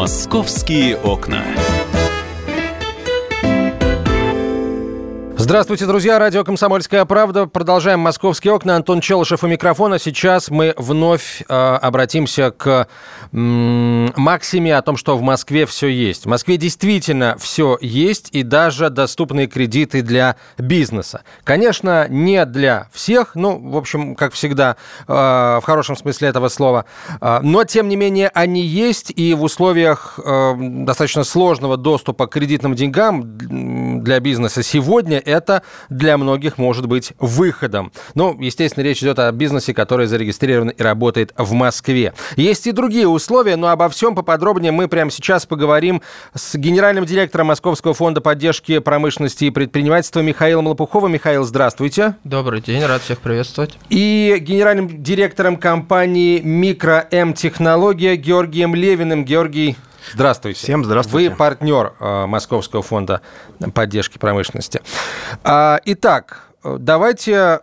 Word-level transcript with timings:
Московские 0.00 0.96
окна. 0.96 1.44
Здравствуйте, 5.50 5.84
друзья. 5.86 6.20
Радио 6.20 6.44
«Комсомольская 6.44 7.04
правда». 7.04 7.46
Продолжаем 7.46 7.98
«Московские 7.98 8.52
окна». 8.52 8.76
Антон 8.76 9.00
Челышев 9.00 9.42
у 9.42 9.48
микрофона. 9.48 9.98
Сейчас 9.98 10.48
мы 10.48 10.74
вновь 10.76 11.42
э, 11.42 11.52
обратимся 11.52 12.52
к 12.52 12.86
м- 13.32 14.12
максиме 14.14 14.76
о 14.76 14.82
том, 14.82 14.96
что 14.96 15.16
в 15.16 15.22
Москве 15.22 15.66
все 15.66 15.88
есть. 15.88 16.24
В 16.24 16.28
Москве 16.28 16.56
действительно 16.56 17.36
все 17.40 17.76
есть 17.80 18.28
и 18.30 18.44
даже 18.44 18.90
доступные 18.90 19.48
кредиты 19.48 20.02
для 20.02 20.36
бизнеса. 20.56 21.22
Конечно, 21.42 22.06
не 22.08 22.46
для 22.46 22.86
всех, 22.92 23.34
ну, 23.34 23.58
в 23.72 23.76
общем, 23.76 24.14
как 24.14 24.34
всегда, 24.34 24.76
э, 25.08 25.12
в 25.12 25.62
хорошем 25.64 25.96
смысле 25.96 26.28
этого 26.28 26.46
слова. 26.46 26.84
Э, 27.20 27.40
но, 27.42 27.64
тем 27.64 27.88
не 27.88 27.96
менее, 27.96 28.30
они 28.34 28.60
есть, 28.60 29.12
и 29.16 29.34
в 29.34 29.42
условиях 29.42 30.20
э, 30.24 30.54
достаточно 30.56 31.24
сложного 31.24 31.76
доступа 31.76 32.28
к 32.28 32.34
кредитным 32.34 32.76
деньгам 32.76 33.36
для 34.02 34.20
бизнеса 34.20 34.62
сегодня 34.62 35.18
это 35.18 35.62
для 35.88 36.18
многих 36.18 36.58
может 36.58 36.86
быть 36.86 37.12
выходом. 37.18 37.92
Ну, 38.14 38.36
естественно, 38.40 38.84
речь 38.84 39.02
идет 39.02 39.18
о 39.18 39.30
бизнесе, 39.32 39.74
который 39.74 40.06
зарегистрирован 40.06 40.70
и 40.70 40.82
работает 40.82 41.32
в 41.36 41.52
Москве. 41.52 42.14
Есть 42.36 42.66
и 42.66 42.72
другие 42.72 43.08
условия, 43.08 43.56
но 43.56 43.68
обо 43.68 43.88
всем 43.88 44.14
поподробнее 44.14 44.72
мы 44.72 44.88
прямо 44.88 45.10
сейчас 45.10 45.46
поговорим 45.46 46.02
с 46.34 46.54
генеральным 46.54 47.04
директором 47.04 47.48
Московского 47.48 47.94
фонда 47.94 48.20
поддержки 48.20 48.78
промышленности 48.78 49.44
и 49.44 49.50
предпринимательства 49.50 50.20
Михаилом 50.20 50.66
Лопуховым. 50.66 51.12
Михаил, 51.12 51.44
здравствуйте. 51.44 52.14
Добрый 52.24 52.60
день, 52.60 52.84
рад 52.84 53.02
всех 53.02 53.20
приветствовать. 53.20 53.78
И 53.88 54.36
генеральным 54.40 55.02
директором 55.02 55.56
компании 55.56 56.40
«Микро 56.40 57.06
М 57.10 57.34
Технология» 57.34 58.16
Георгием 58.16 58.74
Левиным. 58.74 59.24
Георгий, 59.24 59.76
Здравствуйте. 60.12 60.58
Всем 60.58 60.84
здравствуйте. 60.84 61.30
Вы 61.30 61.36
партнер 61.36 61.94
э, 61.98 62.26
Московского 62.26 62.82
фонда 62.82 63.20
поддержки 63.74 64.18
промышленности. 64.18 64.82
А, 65.44 65.80
итак, 65.84 66.44
давайте 66.64 67.60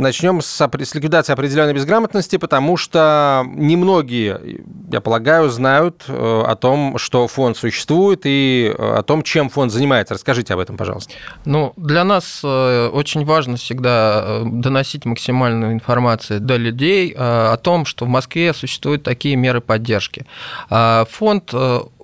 начнем 0.00 0.40
с, 0.40 0.46
с 0.60 0.94
ликвидации 0.94 1.32
определенной 1.32 1.74
безграмотности, 1.74 2.36
потому 2.36 2.76
что 2.76 3.44
немногие, 3.46 4.62
я 4.90 5.00
полагаю, 5.00 5.48
знают 5.50 6.04
э, 6.08 6.42
о 6.46 6.54
том, 6.56 6.98
что 6.98 7.26
фонд 7.28 7.56
существует 7.56 8.22
и 8.24 8.72
э, 8.76 8.94
о 8.98 9.02
том, 9.02 9.22
чем 9.22 9.48
фонд 9.48 9.72
занимается. 9.72 10.14
Расскажите 10.14 10.54
об 10.54 10.60
этом, 10.60 10.76
пожалуйста. 10.76 11.12
Ну, 11.44 11.72
для 11.76 12.04
нас 12.04 12.40
э, 12.44 12.88
очень 12.88 13.24
важно 13.24 13.56
всегда 13.56 14.42
доносить 14.44 15.04
максимальную 15.04 15.72
информацию 15.72 16.40
до 16.40 16.56
людей 16.56 17.14
о 17.16 17.56
том, 17.56 17.84
что 17.84 18.04
в 18.04 18.08
Москве 18.08 18.52
существуют 18.54 19.02
такие 19.02 19.36
меры 19.36 19.60
поддержки. 19.60 20.26
А 20.70 21.06
фонд 21.10 21.52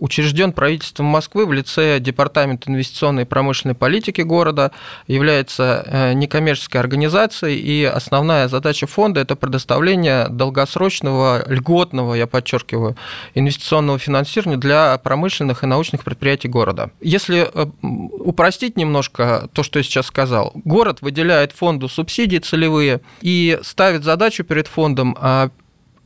учрежден 0.01 0.53
правительством 0.53 1.07
Москвы 1.07 1.47
в 1.47 1.53
лице 1.53 2.01
Департамента 2.01 2.71
инвестиционной 2.71 3.23
и 3.23 3.27
промышленной 3.27 3.75
политики 3.75 4.23
города, 4.23 4.73
является 5.07 6.13
некоммерческой 6.15 6.81
организацией 6.81 7.59
и 7.59 7.85
основная 7.85 8.49
задача 8.49 8.87
фонда– 8.87 9.21
это 9.23 9.37
предоставление 9.37 10.29
долгосрочного, 10.29 11.45
льготного, 11.47 12.15
я 12.15 12.27
подчеркиваю, 12.27 12.97
инвестиционного 13.35 13.99
финансирования 13.99 14.57
для 14.57 14.99
промышленных 14.99 15.63
и 15.63 15.67
научных 15.67 16.03
предприятий 16.05 16.49
города. 16.49 16.91
Если 17.01 17.49
э, 17.53 17.67
упростить 17.83 18.77
немножко 18.77 19.49
то, 19.53 19.63
что 19.63 19.79
я 19.79 19.83
сейчас 19.83 20.07
сказал, 20.07 20.53
город 20.55 21.03
выделяет 21.03 21.53
фонду 21.53 21.89
субсидии 21.89 22.39
целевые 22.39 23.01
и 23.21 23.59
ставит 23.63 24.05
задачу 24.05 24.45
перед 24.45 24.67
фондом 24.67 25.17
а, 25.21 25.51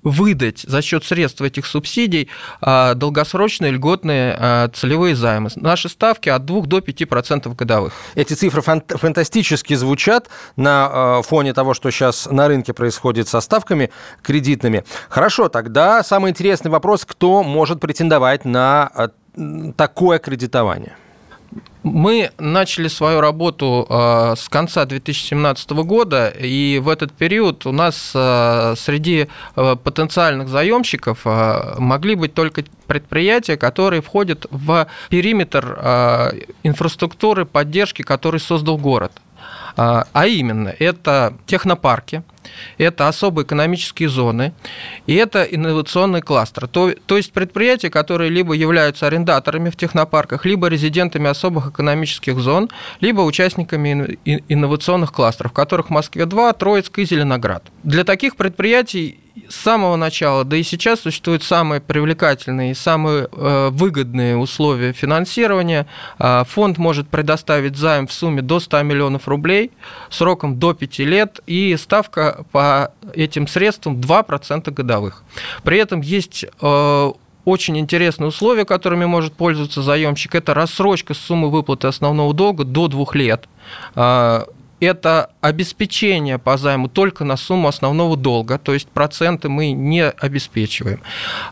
выдать 0.05 0.61
за 0.61 0.83
счет 0.83 1.05
средств 1.05 1.41
этих 1.41 1.67
субсидий 1.67 2.29
а, 2.61 2.95
долгосрочные 2.95 3.73
льготные 3.73 4.37
а, 4.39 4.69
целевые 4.69 5.17
займы. 5.17 5.51
Наши 5.57 5.89
ставки 5.89 6.29
от 6.29 6.45
2 6.45 6.63
до 6.63 6.79
5% 6.79 7.55
годовых. 7.55 7.93
Эти 8.15 8.35
цифры 8.35 8.63
фантастически 8.63 9.75
звучат 9.75 10.29
на 10.57 10.89
а, 11.19 11.23
фоне 11.23 11.55
того, 11.55 11.75
что 11.75 11.91
сейчас 11.91 12.29
на 12.31 12.47
рынке 12.47 12.73
происходит 12.73 13.29
со 13.29 13.41
ставками 13.41 13.91
кредитными. 14.23 14.85
Хорошо, 15.09 15.49
тогда 15.49 16.03
самый 16.03 16.31
интересный 16.31 16.71
вопрос, 16.71 17.05
кто 17.05 17.43
может 17.43 17.81
претендовать 17.81 18.45
на 18.45 19.11
такое 19.77 20.19
кредитование? 20.19 20.97
Мы 21.85 22.31
начали 22.39 22.89
свою 22.89 23.21
работу 23.21 23.87
э, 23.87 24.35
с 24.39 24.49
конца 24.49 24.87
2017 24.87 25.71
года, 25.73 26.29
и 26.29 26.81
в 26.83 26.89
этот 26.89 27.13
период 27.13 27.67
у 27.67 27.73
нас 27.73 28.13
э, 28.15 28.75
среди 28.79 29.29
э, 29.55 29.77
потенциальных 29.77 30.49
заемщиков 30.49 31.27
могли 31.77 32.15
быть 32.15 32.33
только 32.33 32.65
предприятия, 32.87 33.59
которые 33.59 34.01
входят 34.01 34.47
в 34.51 34.87
периметр 35.11 35.79
инфраструктуры 36.63 37.45
поддержки, 37.45 38.01
который 38.01 38.41
создал 38.41 38.79
город. 38.79 39.13
А 39.77 40.27
именно, 40.27 40.75
это 40.79 41.35
технопарки, 41.47 42.23
это 42.79 43.09
особые 43.09 43.45
экономические 43.45 44.09
зоны, 44.09 44.53
и 45.07 45.15
это 45.15 45.43
инновационный 45.43 46.23
кластер. 46.23 46.69
То, 46.69 46.93
то 47.07 47.17
есть 47.17 47.33
предприятия, 47.33 47.91
которые 47.91 48.31
либо 48.31 48.55
являются 48.55 49.07
арендаторами 49.07 49.71
в 49.71 49.77
технопарках, 49.77 50.45
либо 50.45 50.69
резидентами 50.69 51.29
особых 51.29 51.69
экономических 51.69 52.39
зон, 52.39 52.71
либо 53.01 53.21
участниками 53.23 54.19
инновационных 54.49 55.13
кластеров, 55.13 55.53
которых 55.53 55.87
в 55.87 55.91
Москве 55.91 56.27
2, 56.27 56.53
Троицк 56.55 56.99
и 56.99 57.05
Зеленоград. 57.05 57.65
Для 57.83 58.05
таких 58.05 58.37
предприятий 58.37 59.19
с 59.49 59.57
самого 59.57 59.97
начала, 59.97 60.45
да 60.45 60.57
и 60.57 60.63
сейчас 60.63 61.01
существуют 61.01 61.43
самые 61.43 61.81
привлекательные 61.81 62.73
и 62.73 62.75
самые 62.75 63.29
э, 63.31 63.69
выгодные 63.71 64.37
условия 64.37 64.93
финансирования. 64.93 65.87
А, 66.19 66.45
фонд 66.45 66.79
может 66.79 67.09
предоставить 67.09 67.77
займ 67.77 68.07
в 68.07 68.13
сумме 68.13 68.43
до 68.43 68.61
100 68.61 68.83
миллионов 68.83 69.27
рублей 69.27 69.73
сроком 70.09 70.59
до 70.59 70.73
5 70.73 70.99
лет, 71.01 71.41
и 71.47 71.77
ставка 71.77 72.45
по 72.53 72.93
этим 73.13 73.49
средствам 73.49 73.97
2% 73.97 74.71
годовых. 74.71 75.25
При 75.63 75.79
этом 75.79 76.01
есть 76.01 76.45
э, 76.45 77.13
очень 77.45 77.79
интересные 77.79 78.29
условия, 78.29 78.65
которыми 78.65 79.05
может 79.05 79.35
пользоваться 79.35 79.83
заемщик. 79.83 80.35
Это 80.35 80.55
рассрочка 80.55 81.15
суммы 81.15 81.51
выплаты 81.51 81.89
основного 81.89 82.33
долга 82.33 82.65
до 82.65 82.89
двух 82.89 83.15
лет 83.15 83.49
это 84.81 85.31
обеспечение 85.41 86.39
по 86.39 86.57
займу 86.57 86.89
только 86.89 87.25
на 87.25 87.37
сумму 87.37 87.69
основного 87.69 88.17
долга, 88.17 88.59
то 88.59 88.75
есть 88.75 88.89
проценты 88.89 89.49
мы 89.49 89.73
не 89.73 90.09
обеспечиваем. 90.09 91.01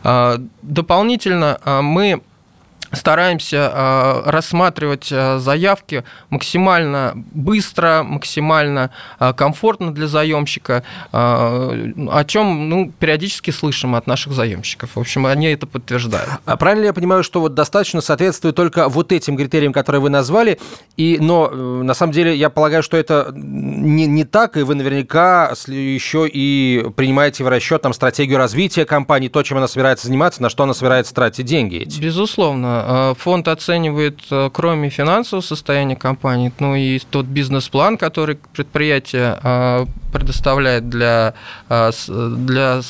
А, 0.03 0.41
дополнительно 0.61 1.59
а, 1.63 1.81
мы 1.81 2.21
стараемся 2.93 3.69
а, 3.71 4.23
рассматривать 4.25 5.09
а, 5.11 5.39
заявки 5.39 6.03
максимально 6.29 7.13
быстро, 7.15 8.03
максимально 8.03 8.91
а, 9.19 9.33
комфортно 9.33 9.93
для 9.93 10.07
заемщика, 10.07 10.83
о 11.11 12.23
чем 12.25 12.69
ну, 12.69 12.91
периодически 12.97 13.51
слышим 13.51 13.95
от 13.95 14.07
наших 14.07 14.33
заемщиков. 14.33 14.91
В 14.95 14.99
общем, 14.99 15.25
они 15.25 15.47
это 15.47 15.67
подтверждают. 15.67 16.29
А 16.45 16.57
правильно 16.57 16.85
я 16.85 16.93
понимаю, 16.93 17.23
что 17.23 17.41
вот 17.41 17.53
достаточно 17.53 18.01
соответствует 18.01 18.55
только 18.55 18.89
вот 18.89 19.11
этим 19.11 19.37
критериям, 19.37 19.73
которые 19.73 20.01
вы 20.01 20.09
назвали, 20.09 20.59
и, 20.97 21.17
но 21.19 21.49
э, 21.51 21.55
на 21.55 21.93
самом 21.93 22.13
деле 22.13 22.35
я 22.35 22.49
полагаю, 22.49 22.83
что 22.83 22.97
это 22.97 23.31
не, 23.35 24.05
не 24.05 24.23
так, 24.23 24.57
и 24.57 24.63
вы 24.63 24.75
наверняка 24.75 25.53
еще 25.67 26.27
и 26.27 26.85
принимаете 26.95 27.43
в 27.43 27.47
расчет 27.47 27.81
там, 27.81 27.93
стратегию 27.93 28.37
развития 28.37 28.85
компании, 28.85 29.27
то, 29.27 29.41
чем 29.43 29.57
она 29.57 29.67
собирается 29.67 30.07
заниматься, 30.07 30.41
на 30.41 30.49
что 30.49 30.63
она 30.63 30.73
собирается 30.73 31.13
тратить 31.13 31.45
деньги 31.45 31.77
эти. 31.77 31.99
Безусловно. 31.99 32.82
Э, 32.85 33.13
фонд 33.17 33.47
оценивает, 33.47 34.19
э, 34.31 34.49
кроме 34.53 34.89
финансового 34.89 35.43
состояния 35.43 35.95
компании, 35.95 36.51
ну 36.59 36.75
и 36.75 36.99
тот 36.99 37.25
бизнес-план, 37.25 37.97
который 37.97 38.37
предприятие 38.53 39.39
э, 39.41 39.85
предоставляет 40.13 40.87
для, 40.89 41.33
для 41.67 42.81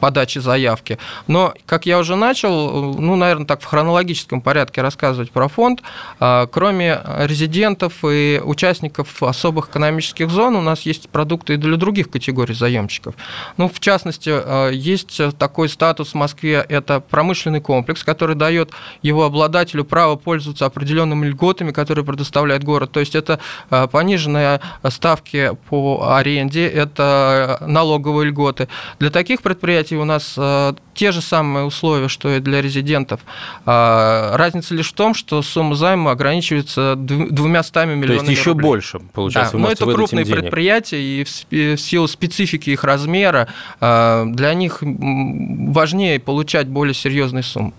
подачи 0.00 0.40
заявки. 0.40 0.98
Но, 1.28 1.54
как 1.64 1.86
я 1.86 1.98
уже 1.98 2.16
начал, 2.16 2.94
ну, 2.98 3.16
наверное, 3.16 3.46
так 3.46 3.62
в 3.62 3.64
хронологическом 3.64 4.42
порядке 4.42 4.82
рассказывать 4.82 5.30
про 5.30 5.48
фонд, 5.48 5.80
кроме 6.18 7.00
резидентов 7.20 8.04
и 8.04 8.40
участников 8.44 9.22
особых 9.22 9.68
экономических 9.68 10.28
зон, 10.28 10.56
у 10.56 10.60
нас 10.60 10.82
есть 10.82 11.08
продукты 11.08 11.54
и 11.54 11.56
для 11.56 11.76
других 11.76 12.10
категорий 12.10 12.54
заемщиков. 12.54 13.14
Ну, 13.56 13.68
в 13.68 13.78
частности, 13.78 14.74
есть 14.74 15.20
такой 15.38 15.68
статус 15.68 16.10
в 16.10 16.14
Москве, 16.16 16.66
это 16.68 16.98
промышленный 17.00 17.60
комплекс, 17.60 18.02
который 18.02 18.34
дает 18.34 18.72
его 19.02 19.24
обладателю 19.24 19.84
право 19.84 20.16
пользоваться 20.16 20.66
определенными 20.66 21.26
льготами, 21.26 21.70
которые 21.70 22.04
предоставляет 22.04 22.64
город. 22.64 22.90
То 22.90 22.98
есть 22.98 23.14
это 23.14 23.38
э, 23.70 23.86
пониженные 23.86 24.60
ставки 24.88 25.52
по 25.68 26.16
аренде, 26.16 26.39
это 26.48 27.62
налоговые 27.66 28.28
льготы. 28.28 28.68
Для 28.98 29.10
таких 29.10 29.42
предприятий 29.42 29.96
у 29.96 30.04
нас 30.04 30.34
э, 30.36 30.74
те 30.94 31.12
же 31.12 31.20
самые 31.20 31.64
условия, 31.64 32.08
что 32.08 32.28
и 32.36 32.40
для 32.40 32.60
резидентов. 32.60 33.20
А, 33.66 34.36
разница 34.36 34.74
лишь 34.74 34.90
в 34.90 34.94
том, 34.94 35.14
что 35.14 35.42
сумма 35.42 35.74
займа 35.74 36.10
ограничивается 36.10 36.94
двумя 36.96 37.62
стами 37.62 37.94
миллионами 37.94 38.24
То 38.26 38.30
есть 38.30 38.40
еще 38.40 38.50
рублей. 38.50 38.66
больше, 38.66 39.00
получается, 39.12 39.56
да, 39.56 39.62
Но 39.62 39.70
это 39.70 39.84
крупные 39.84 40.24
денег. 40.24 40.40
предприятия, 40.40 41.00
и 41.00 41.24
в 41.24 41.80
силу 41.80 42.06
специфики 42.06 42.70
их 42.70 42.84
размера 42.84 43.48
а, 43.80 44.24
для 44.26 44.54
них 44.54 44.78
важнее 44.80 46.18
получать 46.20 46.68
более 46.68 46.94
серьезные 46.94 47.42
суммы. 47.42 47.72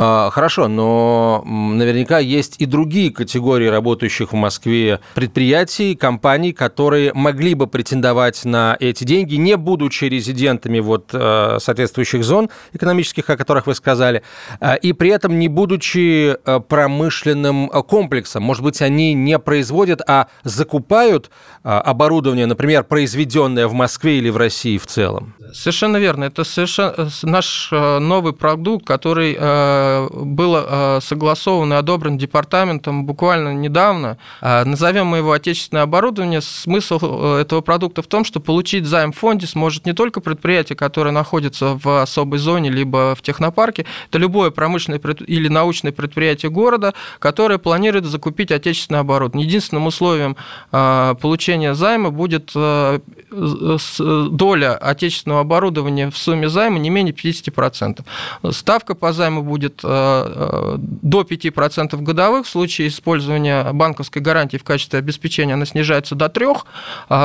А, 0.00 0.30
хорошо, 0.30 0.68
но 0.68 1.42
наверняка 1.44 2.20
есть 2.20 2.56
и 2.58 2.66
другие 2.66 3.10
категории 3.10 3.66
работающих 3.66 4.32
в 4.32 4.36
Москве 4.36 5.00
предприятий, 5.14 5.96
компаний, 5.96 6.52
которые 6.52 7.12
могли 7.14 7.54
бы 7.54 7.66
претендовать 7.66 8.44
на 8.44 8.76
эти 8.78 9.02
деньги, 9.02 9.34
не 9.34 9.56
будучи 9.56 10.04
резидентами 10.04 10.78
вот 10.78 11.10
э, 11.12 11.58
соответствующих 11.60 12.22
зон 12.22 12.48
экономических, 12.72 13.28
о 13.28 13.36
которых 13.36 13.66
вы 13.66 13.74
сказали, 13.74 14.22
э, 14.60 14.78
и 14.78 14.92
при 14.92 15.10
этом 15.10 15.38
не 15.38 15.48
будучи 15.48 16.36
э, 16.44 16.60
промышленным 16.60 17.68
комплексом. 17.68 18.44
Может 18.44 18.62
быть, 18.62 18.80
они 18.80 19.14
не 19.14 19.38
производят, 19.38 20.00
а 20.06 20.28
закупают 20.44 21.30
оборудование, 21.62 22.46
например, 22.46 22.84
произведенное 22.84 23.66
в 23.66 23.72
Москве 23.72 24.18
или 24.18 24.30
в 24.30 24.36
России 24.36 24.78
в 24.78 24.86
целом. 24.86 25.34
Совершенно 25.52 25.96
верно. 25.96 26.24
Это 26.24 26.44
совершенно 26.44 27.08
наш 27.22 27.70
новый 27.72 28.32
продукт, 28.32 28.86
который 28.86 29.36
был 30.10 31.00
согласован 31.00 31.72
и 31.72 31.76
одобрен 31.76 32.18
департаментом 32.18 33.06
буквально 33.06 33.54
недавно. 33.54 34.18
Назовем 34.40 35.06
мы 35.06 35.18
его 35.18 35.32
отечественное 35.32 35.82
оборудование. 35.84 36.40
Смысл 36.40 37.36
этого 37.36 37.60
продукта 37.60 38.02
в 38.02 38.06
том, 38.06 38.24
что 38.24 38.40
получить 38.40 38.86
займ 38.86 39.12
в 39.12 39.18
фонде 39.18 39.46
сможет 39.46 39.86
не 39.86 39.92
только 39.92 40.20
предприятие, 40.20 40.76
которое 40.76 41.10
находится 41.10 41.78
в 41.82 42.02
особой 42.02 42.38
зоне, 42.38 42.70
либо 42.70 43.14
в 43.14 43.22
технопарке, 43.22 43.86
это 44.08 44.18
любое 44.18 44.50
промышленное 44.50 45.00
или 45.26 45.48
научное 45.48 45.92
предприятие 45.92 46.50
города, 46.50 46.94
которое 47.18 47.58
планирует 47.58 48.04
закупить 48.04 48.50
отечественное 48.50 49.00
оборудование. 49.00 49.46
Единственным 49.46 49.86
условием 49.86 50.36
получения 50.70 51.74
займа 51.74 52.10
будет 52.10 52.52
доля 53.30 54.76
отечественного 54.76 55.40
оборудования 55.40 56.10
в 56.10 56.16
сумме 56.16 56.48
займа 56.48 56.78
не 56.78 56.90
менее 56.90 57.14
50%. 57.14 58.04
Ставка 58.50 58.94
по 58.94 59.12
займу 59.12 59.42
будет 59.42 59.77
до 59.82 61.22
5% 61.22 62.02
годовых. 62.02 62.46
В 62.46 62.48
случае 62.48 62.88
использования 62.88 63.72
банковской 63.72 64.22
гарантии 64.22 64.56
в 64.56 64.64
качестве 64.64 64.98
обеспечения 64.98 65.54
она 65.54 65.66
снижается 65.66 66.14
до 66.14 66.28
3. 66.28 66.46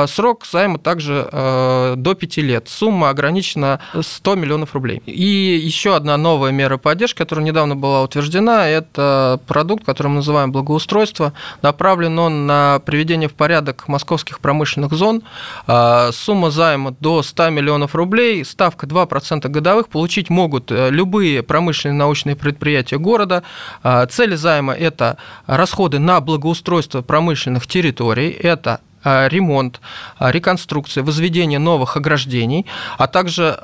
Срок 0.06 0.46
займа 0.46 0.78
также 0.78 1.28
до 1.32 2.14
5 2.18 2.36
лет. 2.38 2.68
Сумма 2.68 3.10
ограничена 3.10 3.80
100 3.98 4.34
миллионов 4.34 4.74
рублей. 4.74 5.02
И 5.06 5.60
еще 5.62 5.96
одна 5.96 6.16
новая 6.16 6.52
мера 6.52 6.76
поддержки, 6.76 7.18
которая 7.18 7.44
недавно 7.44 7.76
была 7.76 8.02
утверждена, 8.02 8.68
это 8.68 9.40
продукт, 9.46 9.84
который 9.84 10.08
мы 10.08 10.16
называем 10.16 10.52
благоустройство. 10.52 11.32
Направлен 11.62 12.18
он 12.18 12.46
на 12.46 12.80
приведение 12.84 13.28
в 13.28 13.34
порядок 13.34 13.88
московских 13.88 14.40
промышленных 14.40 14.92
зон. 14.92 15.22
А, 15.66 16.10
сумма 16.12 16.50
займа 16.50 16.94
до 17.00 17.22
100 17.22 17.50
миллионов 17.50 17.94
рублей, 17.94 18.44
ставка 18.44 18.86
2% 18.86 19.48
годовых. 19.48 19.88
Получить 19.88 20.30
могут 20.30 20.70
э, 20.70 20.90
любые 20.90 21.42
промышленные 21.42 21.96
научные 21.96 22.36
предприятия 22.44 22.98
города. 22.98 23.42
А, 23.82 24.06
Цели 24.06 24.36
займа– 24.36 24.74
это 24.88 25.16
расходы 25.46 25.98
на 25.98 26.20
благоустройство 26.20 27.02
промышленных 27.02 27.66
территорий, 27.66 28.30
это 28.30 28.80
Э, 29.04 29.28
ремонт, 29.28 29.80
э, 30.18 30.30
реконструкция, 30.30 31.04
возведение 31.04 31.58
новых 31.58 31.96
ограждений, 31.96 32.64
а 32.96 33.06
также 33.06 33.60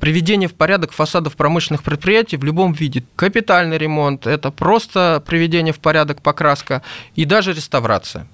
приведение 0.00 0.48
в 0.48 0.54
порядок 0.54 0.92
фасадов 0.92 1.36
промышленных 1.36 1.82
предприятий 1.82 2.38
в 2.38 2.44
любом 2.44 2.72
виде. 2.72 3.04
Капитальный 3.16 3.76
ремонт– 3.76 4.26
это 4.26 4.50
просто 4.50 5.22
приведение 5.26 5.74
в 5.74 5.80
порядок 5.80 6.22
покраска 6.22 6.82
и 7.14 7.26
даже 7.26 7.52
реставрация. 7.52 8.26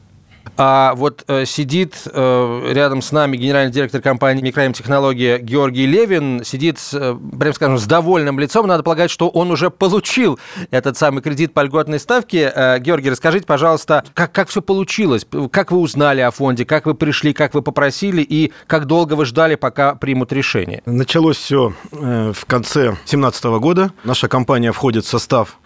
А 0.57 0.95
вот 0.95 1.25
э, 1.29 1.45
сидит 1.45 2.03
э, 2.07 2.73
рядом 2.73 3.03
с 3.03 3.13
нами 3.13 3.37
генеральный 3.37 3.73
директор 3.73 4.01
компании 4.01 4.43
«Микроим 4.43 4.73
Технология» 4.73 5.39
Георгий 5.39 5.87
Левин, 5.87 6.45
сидит, 6.45 6.79
э, 6.93 7.17
прям 7.39 7.53
скажем, 7.55 7.79
с 7.79 7.87
довольным 7.87 8.39
лицом. 8.39 8.67
Надо 8.67 8.83
полагать, 8.83 9.11
что 9.11 9.29
он 9.29 9.51
уже 9.51 9.71
получил 9.71 10.39
этот 10.71 10.97
самый 10.97 11.23
кредит 11.23 11.53
по 11.53 11.61
льготной 11.63 11.99
ставке. 11.99 12.53
Э, 12.55 12.79
Георгий, 12.79 13.11
расскажите, 13.11 13.47
пожалуйста, 13.47 14.05
как, 14.15 14.33
как 14.33 14.49
все 14.49 14.63
получилось? 14.63 15.27
Как 15.51 15.73
вы 15.73 15.79
узнали 15.79 16.21
о 16.21 16.31
фонде? 16.31 16.65
Как 16.65 16.87
вы 16.87 16.95
пришли? 16.95 17.33
Как 17.33 17.55
вы 17.55 17.63
попросили? 17.63 18.23
И 18.23 18.53
как 18.67 18.87
долго 18.87 19.15
вы 19.15 19.25
ждали, 19.25 19.55
пока 19.55 19.95
примут 19.95 20.33
решение? 20.33 20.83
Началось 20.87 21.37
все 21.37 21.75
э, 21.93 22.33
в 22.35 22.45
конце 22.47 22.91
2017 22.91 23.45
года. 23.45 23.93
Наша 24.05 24.29
компания 24.29 24.73
входит 24.73 25.05
в 25.05 25.09
состав 25.09 25.59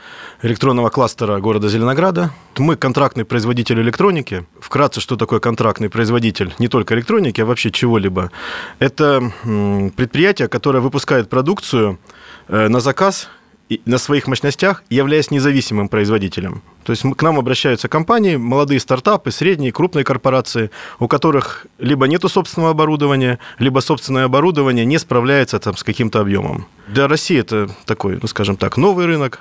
электронного 0.42 0.90
кластера 0.90 1.38
города 1.38 1.68
Зеленограда. 1.68 2.30
Мы 2.58 2.76
контрактный 2.76 3.24
производитель 3.24 3.80
электроники. 3.80 4.46
Вкратце, 4.70 5.00
что 5.00 5.16
такое 5.16 5.40
контрактный 5.40 5.90
производитель 5.90 6.54
не 6.60 6.68
только 6.68 6.94
электроники, 6.94 7.40
а 7.40 7.44
вообще 7.44 7.72
чего-либо. 7.72 8.30
Это 8.78 9.32
предприятие, 9.96 10.46
которое 10.46 10.78
выпускает 10.78 11.28
продукцию 11.28 11.98
э, 12.46 12.68
на 12.68 12.78
заказ 12.78 13.28
на 13.84 13.98
своих 13.98 14.28
мощностях, 14.28 14.84
являясь 14.88 15.32
независимым 15.32 15.88
производителем. 15.88 16.62
То 16.84 16.92
есть 16.92 17.02
к 17.02 17.22
нам 17.24 17.40
обращаются 17.40 17.88
компании, 17.88 18.36
молодые 18.36 18.78
стартапы, 18.78 19.32
средние, 19.32 19.72
крупные 19.72 20.04
корпорации, 20.04 20.70
у 21.00 21.08
которых 21.08 21.66
либо 21.80 22.06
нет 22.06 22.22
собственного 22.22 22.70
оборудования, 22.70 23.40
либо 23.58 23.80
собственное 23.80 24.26
оборудование 24.26 24.84
не 24.84 24.98
справляется 24.98 25.58
там, 25.58 25.76
с 25.76 25.82
каким-то 25.82 26.20
объемом. 26.20 26.68
Для 26.86 27.08
России 27.08 27.40
это 27.40 27.74
такой, 27.86 28.20
ну 28.22 28.28
скажем 28.28 28.56
так, 28.56 28.76
новый 28.76 29.06
рынок, 29.06 29.40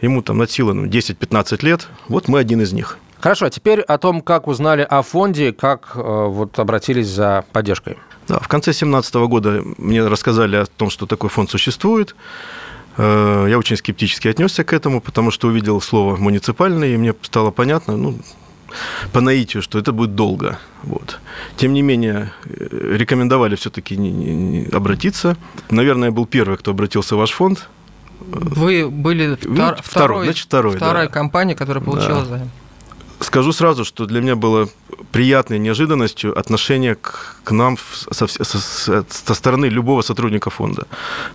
ему 0.00 0.22
там 0.22 0.38
на 0.38 0.46
силу 0.46 0.74
ну, 0.74 0.86
10-15 0.86 1.64
лет, 1.64 1.88
вот 2.06 2.28
мы 2.28 2.38
один 2.38 2.60
из 2.60 2.72
них. 2.72 2.98
Хорошо, 3.24 3.46
а 3.46 3.50
теперь 3.50 3.80
о 3.80 3.96
том, 3.96 4.20
как 4.20 4.46
узнали 4.48 4.82
о 4.82 5.00
фонде, 5.00 5.54
как 5.54 5.92
э, 5.94 6.26
вот 6.28 6.58
обратились 6.58 7.08
за 7.08 7.46
поддержкой. 7.52 7.96
Да, 8.28 8.38
в 8.38 8.48
конце 8.48 8.72
2017 8.72 9.14
года 9.14 9.62
мне 9.78 10.06
рассказали 10.06 10.56
о 10.56 10.66
том, 10.66 10.90
что 10.90 11.06
такой 11.06 11.30
фонд 11.30 11.50
существует. 11.50 12.14
Э, 12.98 13.46
я 13.48 13.58
очень 13.58 13.78
скептически 13.78 14.28
отнесся 14.28 14.62
к 14.62 14.74
этому, 14.74 15.00
потому 15.00 15.30
что 15.30 15.48
увидел 15.48 15.80
слово 15.80 16.16
«муниципальный», 16.16 16.92
и 16.92 16.98
мне 16.98 17.14
стало 17.22 17.50
понятно, 17.50 17.96
ну, 17.96 18.18
по 19.14 19.22
наитию, 19.22 19.62
что 19.62 19.78
это 19.78 19.92
будет 19.92 20.14
долго. 20.14 20.58
Вот. 20.82 21.18
Тем 21.56 21.72
не 21.72 21.80
менее, 21.80 22.30
э, 22.44 22.96
рекомендовали 22.98 23.56
все-таки 23.56 24.68
обратиться. 24.70 25.38
Наверное, 25.70 26.10
был 26.10 26.26
первый, 26.26 26.58
кто 26.58 26.72
обратился 26.72 27.16
в 27.16 27.20
ваш 27.20 27.30
фонд. 27.30 27.70
Вы 28.20 28.90
были 28.90 29.36
втор... 29.36 29.78
второй, 29.82 30.26
значит, 30.26 30.44
второй, 30.44 30.76
вторая 30.76 31.06
да. 31.06 31.10
компания, 31.10 31.54
которая 31.54 31.82
получила 31.82 32.20
да. 32.20 32.26
займ. 32.26 32.50
Скажу 33.24 33.52
сразу, 33.52 33.86
что 33.86 34.04
для 34.04 34.20
меня 34.20 34.36
было 34.36 34.68
приятной 35.10 35.58
неожиданностью 35.58 36.38
отношение 36.38 36.94
к, 36.94 37.36
к 37.42 37.52
нам 37.52 37.78
со, 38.10 38.26
со, 38.26 38.44
со, 38.44 39.34
стороны 39.34 39.64
любого 39.66 40.02
сотрудника 40.02 40.50
фонда. 40.50 40.86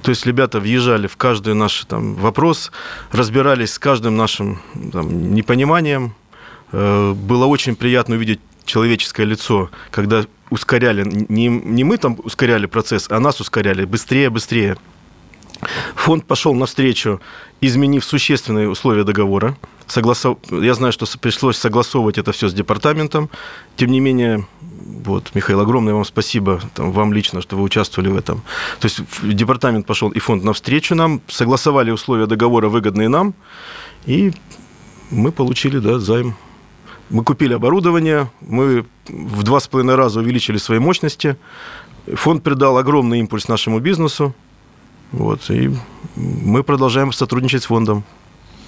То 0.03 0.12
есть 0.12 0.24
ребята 0.27 0.60
въезжали 0.60 1.08
в 1.08 1.17
каждый 1.17 1.55
наш 1.55 1.86
там, 1.86 2.13
вопрос, 2.13 2.72
разбирались 3.12 3.74
с 3.74 3.79
каждым 3.79 4.17
нашим 4.17 4.62
там, 4.91 5.34
непониманием. 5.34 6.13
Э, 6.72 7.13
было 7.13 7.48
очень 7.48 7.75
приятно 7.75 8.17
увидеть 8.17 8.39
человеческое 8.65 9.25
лицо, 9.25 9.72
когда 9.89 10.25
ускоряли, 10.51 11.03
не, 11.27 11.48
не 11.48 11.84
мы 11.84 11.98
там 11.98 12.19
ускоряли 12.24 12.67
процесс, 12.67 13.08
а 13.10 13.19
нас 13.19 13.41
ускоряли 13.41 13.86
быстрее, 13.86 14.29
быстрее. 14.29 14.77
Фонд 15.96 16.25
пошел 16.25 16.53
навстречу, 16.53 17.19
изменив 17.62 18.05
существенные 18.05 18.69
условия 18.69 19.03
договора. 19.03 19.58
Согласов... 19.89 20.38
Я 20.51 20.75
знаю, 20.75 20.93
что 20.93 21.05
пришлось 21.17 21.58
согласовывать 21.58 22.19
это 22.19 22.31
все 22.31 22.48
с 22.48 22.53
департаментом. 22.53 23.29
Тем 23.75 23.91
не 23.91 24.00
менее, 24.00 24.46
вот, 25.03 25.31
Михаил, 25.34 25.60
огромное 25.60 25.96
вам 25.96 26.05
спасибо, 26.05 26.62
там, 26.75 26.91
вам 26.91 27.12
лично, 27.12 27.41
что 27.41 27.55
вы 27.55 27.63
участвовали 27.63 28.10
в 28.10 28.15
этом. 28.15 28.43
То 28.79 28.86
есть 28.86 29.01
департамент 29.24 29.88
пошел 29.88 30.10
и 30.12 30.19
фонд 30.19 30.43
навстречу 30.43 30.93
нам, 30.93 31.22
согласовали 31.27 31.89
условия 31.89 32.27
договора, 32.27 32.69
выгодные 32.69 33.10
нам, 33.10 33.34
и 34.05 34.31
мы 35.10 35.31
получили 35.31 35.79
да, 35.79 35.98
займ. 36.00 36.36
Мы 37.10 37.24
купили 37.24 37.55
оборудование, 37.55 38.29
мы 38.41 38.86
в 39.08 39.41
два 39.41 39.60
с 39.60 39.67
половиной 39.67 39.96
раза 39.96 40.19
увеличили 40.19 40.58
свои 40.58 40.77
мощности. 40.77 41.36
Фонд 42.05 42.43
придал 42.43 42.77
огромный 42.77 43.19
импульс 43.19 43.48
нашему 43.48 43.79
бизнесу. 43.79 44.36
Вот, 45.12 45.50
и 45.50 45.75
мы 46.15 46.62
продолжаем 46.63 47.12
сотрудничать 47.12 47.63
с 47.63 47.65
фондом. 47.65 48.03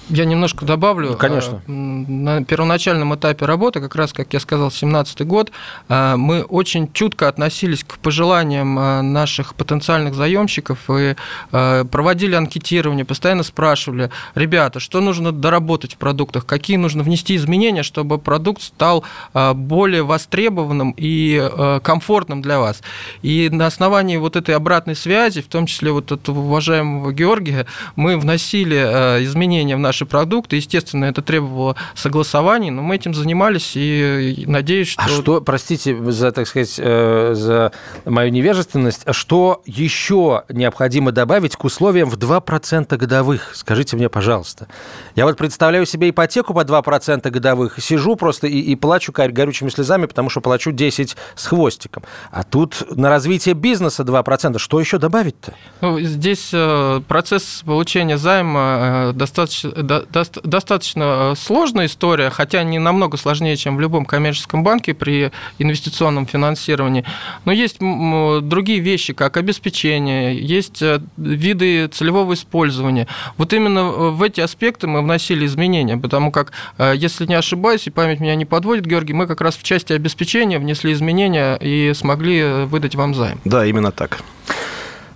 Я 0.08 0.24
немножко 0.24 0.64
добавлю. 0.64 1.10
Ну, 1.10 1.16
конечно. 1.16 1.62
Э, 1.66 1.70
на 1.70 2.44
первоначальном 2.44 3.14
этапе 3.14 3.46
работы, 3.46 3.80
как 3.80 3.94
раз, 3.94 4.12
как 4.12 4.32
я 4.32 4.40
сказал, 4.40 4.68
2017 4.68 5.22
год, 5.22 5.52
э, 5.88 6.16
мы 6.16 6.42
очень 6.42 6.92
чутко 6.92 7.28
относились 7.28 7.84
к 7.84 7.98
пожеланиям 7.98 8.78
э, 8.78 9.02
наших 9.02 9.54
потенциальных 9.54 10.14
заемщиков 10.14 10.78
и 10.90 11.14
проводили 11.50 12.34
анкетирование, 12.34 13.04
постоянно 13.04 13.42
спрашивали, 13.42 14.10
ребята, 14.34 14.80
что 14.80 15.00
нужно 15.00 15.32
доработать 15.32 15.94
в 15.94 15.96
продуктах, 15.96 16.46
какие 16.46 16.76
нужно 16.76 17.02
внести 17.02 17.36
изменения, 17.36 17.82
чтобы 17.82 18.18
продукт 18.18 18.62
стал 18.62 19.04
более 19.32 20.02
востребованным 20.02 20.94
и 20.96 21.50
комфортным 21.82 22.42
для 22.42 22.58
вас. 22.58 22.82
И 23.22 23.48
на 23.50 23.66
основании 23.66 24.16
вот 24.16 24.36
этой 24.36 24.54
обратной 24.54 24.96
связи, 24.96 25.42
в 25.42 25.46
том 25.46 25.66
числе 25.66 25.92
вот 25.92 26.10
от 26.12 26.28
уважаемого 26.28 27.12
Георгия, 27.12 27.66
мы 27.96 28.18
вносили 28.18 28.76
изменения 29.24 29.76
в 29.76 29.80
наши 29.80 30.01
наши 30.02 30.06
продукты. 30.06 30.56
Естественно, 30.56 31.06
это 31.06 31.22
требовало 31.22 31.76
согласований, 31.94 32.70
но 32.70 32.82
мы 32.82 32.96
этим 32.96 33.14
занимались 33.14 33.72
и 33.74 34.44
надеюсь, 34.46 34.88
что... 34.88 35.02
А 35.02 35.08
что, 35.08 35.40
простите 35.40 35.96
за, 36.10 36.32
так 36.32 36.46
сказать, 36.46 36.74
э, 36.78 37.32
за 37.34 37.72
мою 38.04 38.30
невежественность, 38.30 39.04
что 39.10 39.62
еще 39.66 40.44
необходимо 40.48 41.12
добавить 41.12 41.56
к 41.56 41.64
условиям 41.64 42.08
в 42.10 42.16
2% 42.16 42.96
годовых? 42.96 43.50
Скажите 43.54 43.96
мне, 43.96 44.08
пожалуйста. 44.08 44.66
Я 45.14 45.26
вот 45.26 45.36
представляю 45.36 45.86
себе 45.86 46.10
ипотеку 46.10 46.54
по 46.54 46.60
2% 46.60 47.30
годовых, 47.30 47.80
сижу 47.80 48.16
просто 48.16 48.46
и, 48.46 48.58
и 48.58 48.76
плачу 48.76 49.12
горючими 49.12 49.70
слезами, 49.70 50.06
потому 50.06 50.30
что 50.30 50.40
плачу 50.40 50.72
10 50.72 51.16
с 51.34 51.46
хвостиком. 51.46 52.02
А 52.30 52.42
тут 52.42 52.84
на 52.96 53.08
развитие 53.08 53.54
бизнеса 53.54 54.02
2%. 54.02 54.58
Что 54.58 54.80
еще 54.80 54.98
добавить-то? 54.98 55.54
Ну, 55.80 56.00
здесь 56.00 56.50
э, 56.52 57.00
процесс 57.08 57.62
получения 57.64 58.18
займа 58.18 59.10
э, 59.10 59.12
достаточно, 59.14 59.81
до, 59.82 60.04
достаточно 60.44 61.34
сложная 61.36 61.86
история, 61.86 62.30
хотя 62.30 62.62
не 62.62 62.78
намного 62.78 63.16
сложнее, 63.16 63.56
чем 63.56 63.76
в 63.76 63.80
любом 63.80 64.04
коммерческом 64.04 64.62
банке 64.64 64.94
при 64.94 65.32
инвестиционном 65.58 66.26
финансировании. 66.26 67.04
Но 67.44 67.52
есть 67.52 67.78
другие 67.78 68.80
вещи, 68.80 69.12
как 69.12 69.36
обеспечение, 69.36 70.38
есть 70.38 70.82
э, 70.82 71.00
виды 71.16 71.88
целевого 71.88 72.34
использования. 72.34 73.06
Вот 73.36 73.52
именно 73.52 73.84
в 73.84 74.22
эти 74.22 74.40
аспекты 74.40 74.86
мы 74.86 75.02
вносили 75.02 75.46
изменения, 75.46 75.96
потому 75.96 76.30
как, 76.30 76.52
если 76.78 77.26
не 77.26 77.34
ошибаюсь, 77.34 77.86
и 77.86 77.90
память 77.90 78.20
меня 78.20 78.34
не 78.34 78.44
подводит, 78.44 78.86
Георгий, 78.86 79.12
мы 79.12 79.26
как 79.26 79.40
раз 79.40 79.56
в 79.56 79.62
части 79.62 79.92
обеспечения 79.92 80.58
внесли 80.58 80.92
изменения 80.92 81.56
и 81.56 81.92
смогли 81.94 82.64
выдать 82.64 82.94
вам 82.94 83.14
займ. 83.14 83.40
Да, 83.44 83.66
именно 83.66 83.92
так. 83.92 84.20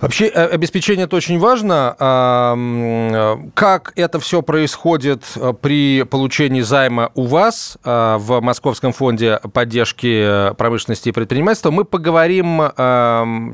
Вообще 0.01 0.27
э, 0.27 0.47
обеспечение 0.47 1.05
это 1.05 1.17
очень 1.17 1.39
важно. 1.39 1.95
Как 3.55 3.93
это 3.97 4.21
все 4.21 4.43
происходит 4.43 5.23
э, 5.37 5.55
при 5.61 6.03
получении 6.03 6.61
займа 6.61 7.11
у 7.15 7.25
вас 7.25 7.79
э, 7.83 8.17
в 8.19 8.41
Московском 8.41 8.93
фонде 8.93 9.41
поддержки 9.53 10.53
промышленности 10.57 11.09
и 11.09 11.13
предпринимательства, 11.13 11.71
мы 11.71 11.85
поговорим 11.85 12.63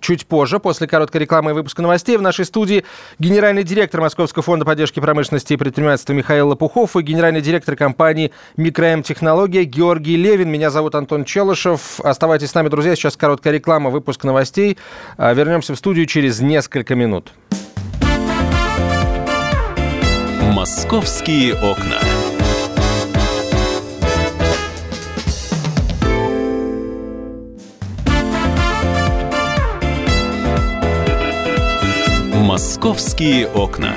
чуть 0.01 0.27
позже, 0.27 0.59
после 0.59 0.87
короткой 0.87 1.23
рекламы 1.23 1.53
и 1.53 1.55
выпуска 1.55 1.83
новостей. 1.83 2.17
В 2.17 2.23
нашей 2.23 2.45
студии 2.45 2.85
генеральный 3.19 3.63
директор 3.63 4.01
Московского 4.01 4.43
фонда 4.43 4.65
поддержки 4.65 5.01
промышленности 5.01 5.53
и 5.53 5.57
предпринимательства 5.57 6.13
Михаил 6.13 6.49
Лопухов 6.49 6.97
и 6.97 7.03
генеральный 7.03 7.41
директор 7.41 7.77
компании 7.77 8.33
«Микроэм 8.57 9.03
Технология» 9.03 9.65
Георгий 9.65 10.17
Левин. 10.17 10.51
Меня 10.51 10.71
зовут 10.71 10.95
Антон 10.95 11.25
Челышев. 11.25 12.01
Оставайтесь 12.01 12.51
с 12.51 12.55
нами, 12.55 12.69
друзья. 12.69 12.97
Сейчас 12.97 13.17
короткая 13.17 13.53
реклама, 13.53 13.91
выпуск 13.91 14.25
новостей. 14.25 14.79
Вернемся 15.19 15.75
в 15.75 15.79
студию 15.79 16.07
через 16.07 16.32
через 16.33 16.41
несколько 16.41 16.95
минут. 16.95 17.33
Московские 20.41 21.55
окна. 21.55 21.99
Московские 32.35 33.49
окна. 33.49 33.95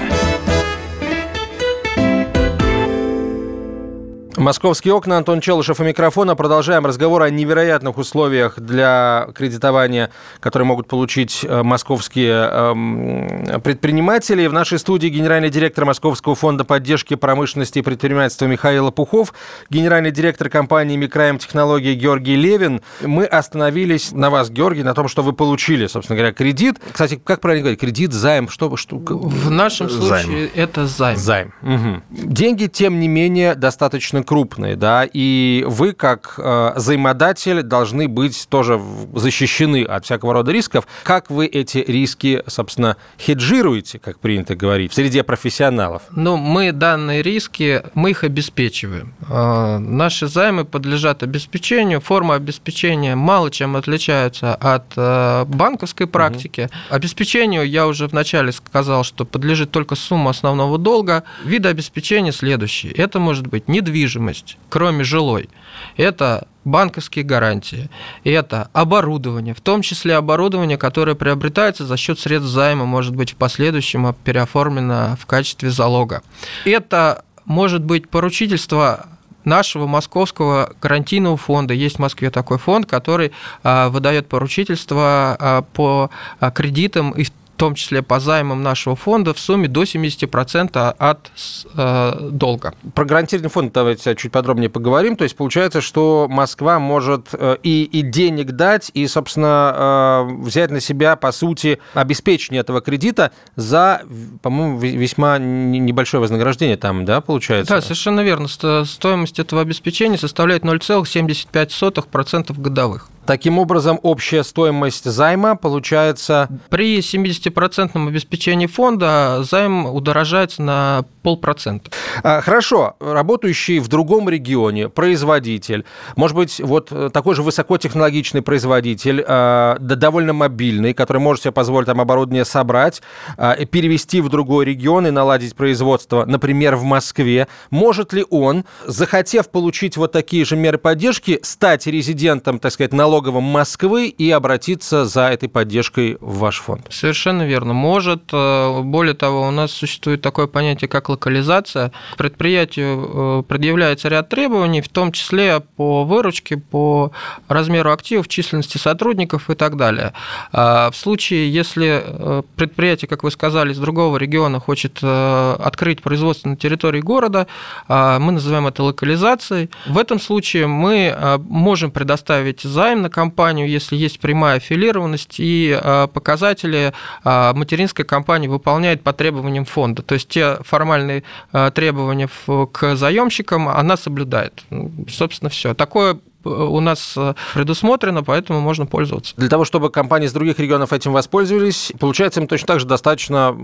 Московские 4.37 4.93
окна, 4.93 5.17
Антон 5.17 5.39
Челышев 5.39 5.79
у 5.79 5.83
микрофона. 5.83 6.35
Продолжаем 6.35 6.85
разговор 6.85 7.21
о 7.21 7.29
невероятных 7.29 7.97
условиях 7.97 8.59
для 8.59 9.29
кредитования, 9.33 10.11
которые 10.41 10.67
могут 10.67 10.87
получить 10.87 11.45
э, 11.47 11.63
московские 11.63 12.49
эм, 12.51 13.61
предприниматели. 13.61 14.47
В 14.47 14.53
нашей 14.53 14.77
студии 14.77 15.07
генеральный 15.07 15.49
директор 15.49 15.85
Московского 15.85 16.35
фонда 16.35 16.65
поддержки 16.65 17.15
промышленности 17.15 17.79
и 17.79 17.81
предпринимательства 17.81 18.45
Михаил 18.45 18.91
Пухов, 18.91 19.33
генеральный 19.69 20.11
директор 20.11 20.49
компании 20.49 20.97
«Микраем 20.97 21.37
Технологии» 21.37 21.93
Георгий 21.93 22.35
Левин. 22.35 22.81
Мы 23.01 23.25
остановились 23.25 24.11
на 24.11 24.29
вас, 24.29 24.49
Георгий, 24.49 24.83
на 24.83 24.93
том, 24.93 25.07
что 25.07 25.23
вы 25.23 25.31
получили, 25.31 25.87
собственно 25.87 26.17
говоря, 26.17 26.33
кредит. 26.33 26.75
Кстати, 26.91 27.21
как 27.23 27.39
правильно 27.39 27.63
говорить? 27.63 27.79
Кредит, 27.79 28.11
займ, 28.11 28.49
что? 28.49 28.75
что 28.75 28.97
В 28.97 29.49
нашем 29.49 29.89
случае 29.89 30.47
займ. 30.47 30.49
это 30.55 30.87
займ. 30.87 31.17
Займ. 31.17 31.53
Угу. 31.61 32.01
Деньги, 32.09 32.65
тем 32.65 32.99
не 32.99 33.07
менее, 33.07 33.55
достаточно 33.55 34.24
крупные 34.25 34.75
да, 34.75 35.07
и 35.11 35.63
вы 35.67 35.93
как 35.93 36.35
э, 36.37 36.73
взаимодатель 36.75 37.61
должны 37.61 38.07
быть 38.07 38.47
тоже 38.49 38.81
защищены 39.13 39.83
от 39.83 40.05
всякого 40.05 40.33
рода 40.33 40.51
рисков. 40.51 40.87
Как 41.03 41.29
вы 41.29 41.45
эти 41.45 41.77
риски, 41.79 42.43
собственно, 42.47 42.97
хеджируете, 43.19 43.99
как 43.99 44.19
принято 44.19 44.55
говорить, 44.55 44.91
в 44.91 44.95
среде 44.95 45.23
профессионалов? 45.23 46.03
Ну, 46.11 46.37
мы 46.37 46.71
данные 46.71 47.21
риски, 47.21 47.83
мы 47.93 48.11
их 48.11 48.23
обеспечиваем. 48.23 49.13
Э, 49.29 49.77
наши 49.77 50.27
займы 50.27 50.65
подлежат 50.65 51.23
обеспечению, 51.23 52.01
форма 52.01 52.35
обеспечения 52.35 53.15
мало 53.15 53.51
чем 53.51 53.75
отличаются 53.75 54.55
от 54.55 54.85
э, 54.95 55.45
банковской 55.45 56.07
практики. 56.07 56.61
Угу. 56.61 56.95
Обеспечению 56.95 57.67
я 57.67 57.87
уже 57.87 58.07
вначале 58.07 58.51
сказал, 58.51 59.03
что 59.03 59.25
подлежит 59.25 59.71
только 59.71 59.95
сумма 59.95 60.31
основного 60.31 60.77
долга. 60.77 61.23
Виды 61.43 61.69
обеспечения 61.69 62.31
следующие. 62.31 62.91
Это 62.93 63.19
может 63.19 63.47
быть 63.47 63.67
недвижимость, 63.67 64.14
недвижимость, 64.15 64.57
кроме 64.69 65.03
жилой, 65.03 65.49
это 65.97 66.47
банковские 66.63 67.23
гарантии, 67.25 67.89
это 68.23 68.69
оборудование, 68.73 69.53
в 69.53 69.61
том 69.61 69.81
числе 69.81 70.15
оборудование, 70.15 70.77
которое 70.77 71.15
приобретается 71.15 71.85
за 71.85 71.97
счет 71.97 72.19
средств 72.19 72.49
займа, 72.49 72.85
может 72.85 73.15
быть 73.15 73.33
в 73.33 73.35
последующем 73.35 74.15
переоформлено 74.23 75.15
в 75.19 75.25
качестве 75.25 75.69
залога. 75.69 76.23
Это 76.65 77.23
может 77.45 77.83
быть 77.83 78.09
поручительство 78.09 79.07
нашего 79.43 79.85
московского 79.85 80.73
гарантийного 80.81 81.37
фонда. 81.37 81.75
Есть 81.75 81.97
в 81.97 81.99
Москве 81.99 82.31
такой 82.31 82.57
фонд, 82.57 82.87
который 82.87 83.31
а, 83.61 83.89
выдает 83.89 84.27
поручительство 84.27 85.37
а, 85.39 85.61
по 85.61 86.09
а, 86.39 86.49
кредитам 86.49 87.11
и 87.11 87.25
в 87.25 87.31
в 87.55 87.57
том 87.57 87.73
числе 87.73 88.03
по 88.03 88.19
займам 88.19 88.61
нашего 88.63 88.97
фонда, 88.97 89.33
в 89.33 89.39
сумме 89.39 89.69
до 89.69 89.83
70% 89.83 90.95
от 90.97 91.31
э, 91.73 92.29
долга. 92.31 92.73
Про 92.93 93.05
гарантированный 93.05 93.49
фонд 93.49 93.71
давайте 93.71 94.13
чуть 94.15 94.31
подробнее 94.33 94.69
поговорим. 94.69 95.15
То 95.15 95.23
есть 95.23 95.37
получается, 95.37 95.79
что 95.79 96.27
Москва 96.29 96.79
может 96.79 97.29
э, 97.31 97.55
и, 97.63 97.83
и 97.83 98.01
денег 98.01 98.51
дать, 98.51 98.91
и, 98.93 99.07
собственно, 99.07 100.25
э, 100.27 100.43
взять 100.43 100.69
на 100.69 100.81
себя, 100.81 101.15
по 101.15 101.31
сути, 101.31 101.79
обеспечение 101.93 102.59
этого 102.59 102.81
кредита 102.81 103.31
за, 103.55 104.01
по-моему, 104.41 104.77
весьма 104.77 105.37
небольшое 105.37 106.19
вознаграждение 106.19 106.75
там, 106.75 107.05
да, 107.05 107.21
получается? 107.21 107.75
Да, 107.75 107.81
совершенно 107.81 108.19
верно. 108.19 108.49
Стоимость 108.49 109.39
этого 109.39 109.61
обеспечения 109.61 110.17
составляет 110.17 110.63
0,75% 110.63 112.59
годовых. 112.59 113.09
Таким 113.25 113.57
образом, 113.57 113.99
общая 114.03 114.43
стоимость 114.43 115.05
займа 115.05 115.55
получается... 115.55 116.47
При 116.69 116.99
70% 116.99 118.07
обеспечении 118.07 118.67
фонда 118.67 119.43
займ 119.43 119.87
удорожается 119.87 120.61
на 120.61 121.05
полпроцента. 121.23 121.89
А, 122.23 122.41
хорошо. 122.41 122.95
Работающий 122.99 123.79
в 123.79 123.87
другом 123.87 124.29
регионе 124.29 124.89
производитель, 124.89 125.83
может 126.15 126.37
быть, 126.37 126.61
вот 126.63 126.91
э, 126.91 127.09
такой 127.11 127.33
же 127.33 127.41
высокотехнологичный 127.41 128.43
производитель, 128.43 129.25
а, 129.27 129.77
довольно 129.79 130.33
мобильный, 130.33 130.93
который 130.93 131.17
может 131.17 131.43
себе 131.43 131.51
позволить 131.51 131.87
там 131.87 131.99
оборудование 131.99 132.45
собрать, 132.45 133.01
а, 133.37 133.55
перевести 133.65 134.21
в 134.21 134.29
другой 134.29 134.65
регион 134.65 135.07
и 135.07 135.09
наладить 135.09 135.55
производство, 135.55 136.25
например, 136.25 136.75
в 136.75 136.83
Москве. 136.83 137.47
Может 137.71 138.13
ли 138.13 138.23
он, 138.29 138.65
захотев 138.85 139.49
получить 139.49 139.97
вот 139.97 140.11
такие 140.11 140.45
же 140.45 140.55
меры 140.55 140.77
поддержки, 140.77 141.39
стать 141.41 141.87
резидентом, 141.87 142.59
так 142.59 142.71
сказать, 142.71 142.93
налогового 142.93 143.14
налоговым 143.15 143.45
Москвы 143.45 144.09
и 144.09 144.29
обратиться 144.29 145.05
за 145.05 145.29
этой 145.29 145.47
поддержкой 145.47 146.17
в 146.19 146.39
ваш 146.39 146.59
фонд. 146.59 146.87
Совершенно 146.89 147.43
верно. 147.43 147.71
Может. 147.71 148.23
Э, 148.33 148.81
более 148.81 149.13
того, 149.13 149.47
у 149.47 149.51
нас 149.51 149.71
существует 149.71 150.21
такое 150.21 150.47
понятие, 150.47 150.89
как 150.89 151.07
локализация. 151.07 151.93
К 152.13 152.17
предприятию 152.17 153.39
э, 153.39 153.43
предъявляется 153.47 154.09
ряд 154.09 154.27
требований, 154.27 154.81
в 154.81 154.89
том 154.89 155.13
числе 155.13 155.61
по 155.61 156.03
выручке, 156.03 156.57
по 156.57 157.13
размеру 157.47 157.93
активов, 157.93 158.27
численности 158.27 158.77
сотрудников 158.77 159.49
и 159.49 159.55
так 159.55 159.77
далее. 159.77 160.11
А 160.51 160.91
в 160.91 160.97
случае, 160.97 161.49
если 161.53 162.03
э, 162.03 162.43
предприятие, 162.57 163.07
как 163.07 163.23
вы 163.23 163.31
сказали, 163.31 163.71
из 163.71 163.79
другого 163.79 164.17
региона 164.17 164.59
хочет 164.59 165.01
открыть 165.01 166.01
производство 166.01 166.49
на 166.49 166.57
территории 166.57 167.01
города, 167.01 167.47
мы 167.87 168.31
называем 168.31 168.67
это 168.67 168.83
локализацией. 168.83 169.69
В 169.87 169.97
этом 169.97 170.19
случае 170.19 170.67
мы 170.67 171.15
можем 171.47 171.91
предоставить 171.91 172.61
займ 172.61 173.04
на 173.05 173.09
компанию, 173.09 173.69
если 173.69 173.95
есть 173.95 174.19
прямая 174.19 174.57
аффилированность, 174.57 175.35
и 175.39 175.77
а, 175.79 176.07
показатели 176.07 176.91
а, 177.23 177.53
материнской 177.53 178.03
компании 178.03 178.47
выполняет 178.47 179.03
по 179.03 179.13
требованиям 179.13 179.65
фонда. 179.65 180.01
То 180.01 180.15
есть 180.15 180.27
те 180.27 180.57
формальные 180.63 181.23
а, 181.51 181.69
требования 181.69 182.27
к 182.71 182.95
заемщикам 182.95 183.69
она 183.69 183.95
соблюдает. 183.95 184.63
Собственно, 185.07 185.49
все. 185.49 185.73
Такое 185.75 186.17
у 186.45 186.79
нас 186.79 187.17
предусмотрено, 187.53 188.23
поэтому 188.23 188.61
можно 188.61 188.85
пользоваться. 188.85 189.33
Для 189.37 189.49
того, 189.49 189.65
чтобы 189.65 189.89
компании 189.89 190.27
из 190.27 190.33
других 190.33 190.59
регионов 190.59 190.93
этим 190.93 191.11
воспользовались, 191.13 191.91
получается, 191.99 192.41
им 192.41 192.47
точно 192.47 192.67
так 192.67 192.79
же 192.79 192.85
достаточно 192.85 193.55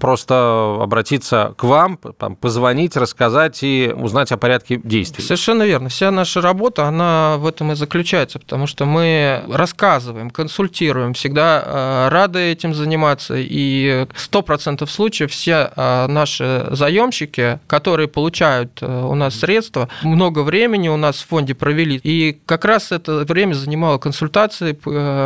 просто 0.00 0.78
обратиться 0.80 1.54
к 1.56 1.64
вам, 1.64 1.96
позвонить, 1.96 2.96
рассказать 2.96 3.62
и 3.62 3.92
узнать 3.94 4.32
о 4.32 4.36
порядке 4.36 4.80
действий. 4.82 5.24
Совершенно 5.24 5.62
верно. 5.64 5.88
Вся 5.88 6.10
наша 6.10 6.40
работа, 6.40 6.86
она 6.86 7.36
в 7.38 7.46
этом 7.46 7.72
и 7.72 7.74
заключается, 7.74 8.38
потому 8.38 8.66
что 8.66 8.84
мы 8.84 9.42
рассказываем, 9.48 10.30
консультируем, 10.30 11.14
всегда 11.14 11.62
э, 11.64 12.08
рады 12.08 12.38
этим 12.40 12.74
заниматься, 12.74 13.34
и 13.36 14.06
100% 14.14 14.86
случаев 14.86 15.30
все 15.30 15.70
э, 15.74 16.06
наши 16.08 16.66
заемщики, 16.70 17.60
которые 17.66 18.08
получают 18.08 18.78
э, 18.80 18.86
у 18.86 19.14
нас 19.14 19.36
средства, 19.36 19.88
много 20.02 20.40
времени 20.40 20.88
у 20.88 20.96
нас 20.96 21.16
в 21.16 21.26
фонде 21.26 21.54
провели, 21.54 21.96
и 21.96 22.17
как 22.46 22.64
раз 22.64 22.92
это 22.92 23.24
время 23.24 23.54
занимало 23.54 23.98
консультации, 23.98 24.78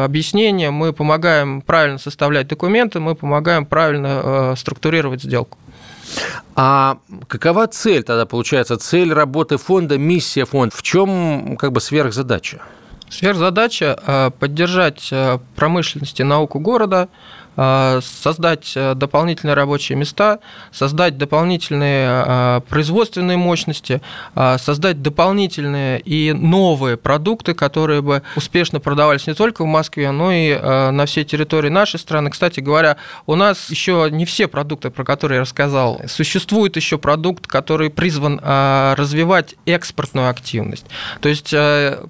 объяснения, 0.05 0.71
мы 0.71 0.93
помогаем 0.93 1.61
правильно 1.61 1.99
составлять 1.99 2.49
документы, 2.49 3.01
мы 3.01 3.15
помогаем 3.15 3.67
правильно 3.67 4.55
структурировать 4.57 5.23
сделку. 5.23 5.59
А 6.55 6.99
какова 7.29 7.67
цель 7.67 8.03
тогда 8.03 8.27
получается? 8.27 8.77
Цель 8.77 9.13
работы 9.13 9.57
фонда, 9.57 9.99
миссия 9.99 10.45
фонда? 10.45 10.77
В 10.77 10.83
чем 10.83 11.57
как 11.59 11.73
бы 11.73 11.81
сверхзадача? 11.81 12.61
Сверхзадача– 13.09 14.33
поддержать 14.39 15.13
промышленность 15.57 16.21
и 16.21 16.25
науку 16.25 16.59
города– 16.59 17.09
Э, 17.19 17.42
создать 17.55 18.73
э, 18.77 18.95
дополнительные 18.95 19.55
рабочие 19.55 19.99
места, 19.99 20.39
создать 20.71 21.19
дополнительные 21.19 22.25
э, 22.27 22.61
производственные 22.69 23.37
мощности, 23.37 24.01
создать 24.59 25.03
дополнительные 25.03 26.01
и 26.01 26.33
новые 26.33 26.97
продукты, 26.97 27.53
которые 27.55 28.01
бы 28.01 28.23
успешно 28.37 28.81
продавались 28.81 29.27
не 29.27 29.35
только 29.35 29.63
в 29.63 29.67
Москве, 29.67 30.11
но 30.11 30.33
и 30.33 30.59
на 30.59 31.05
всей 31.07 31.25
территории 31.25 31.69
нашей 31.69 32.01
страны. 32.01 32.31
Кстати 32.31 32.61
говоря, 32.61 32.97
у 33.27 33.35
нас 33.35 33.71
еще 33.71 34.09
не 34.11 34.25
все 34.25 34.49
продукты, 34.49 34.91
про 34.91 35.05
которые 35.05 35.37
я 35.37 35.43
рассказал. 35.43 36.01
Существует 36.09 36.77
еще 36.77 36.97
продукт, 36.99 37.47
который 37.47 37.91
призван 37.91 38.41
развивать 38.43 39.57
экспортную 39.67 40.29
активность. 40.31 40.87
То 41.21 41.29
есть 41.29 41.55